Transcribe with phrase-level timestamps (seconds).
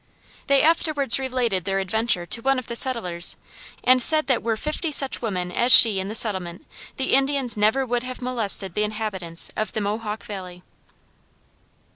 [0.47, 3.37] They afterwards related their adventure to one of the settlers,
[3.83, 6.65] and said that were fifty such women as she in the settlement,
[6.97, 10.63] the Indians never would have molested the inhabitants of the Mohawk Valley.